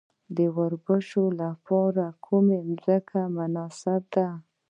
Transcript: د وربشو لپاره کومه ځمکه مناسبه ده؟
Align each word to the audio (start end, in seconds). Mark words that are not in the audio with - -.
د 0.35 0.37
وربشو 0.57 1.23
لپاره 1.41 2.05
کومه 2.25 2.57
ځمکه 2.83 3.19
مناسبه 3.37 4.09
ده؟ 4.13 4.27